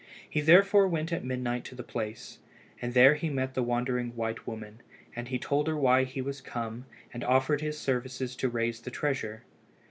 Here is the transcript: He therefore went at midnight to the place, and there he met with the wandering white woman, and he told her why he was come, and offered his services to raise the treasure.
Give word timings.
He 0.27 0.41
therefore 0.41 0.87
went 0.87 1.13
at 1.13 1.23
midnight 1.23 1.63
to 1.65 1.75
the 1.75 1.83
place, 1.83 2.39
and 2.81 2.95
there 2.95 3.13
he 3.13 3.29
met 3.29 3.49
with 3.49 3.53
the 3.53 3.61
wandering 3.61 4.15
white 4.15 4.47
woman, 4.47 4.81
and 5.15 5.27
he 5.27 5.37
told 5.37 5.67
her 5.67 5.77
why 5.77 6.05
he 6.05 6.23
was 6.23 6.41
come, 6.41 6.87
and 7.13 7.23
offered 7.23 7.61
his 7.61 7.77
services 7.77 8.35
to 8.37 8.49
raise 8.49 8.81
the 8.81 8.89
treasure. 8.89 9.43